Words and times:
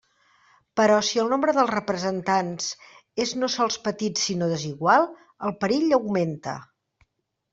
Però 0.79 0.93
si 1.09 1.19
el 1.23 1.27
nombre 1.33 1.53
dels 1.57 1.69
representats 1.71 2.69
és 3.25 3.33
no 3.41 3.49
sols 3.57 3.77
petit 3.87 4.21
sinó 4.23 4.49
desigual, 4.53 5.05
el 5.51 5.53
perill 5.65 5.97
augmenta. 5.99 6.55